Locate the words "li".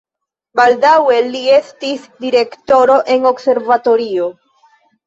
1.35-1.43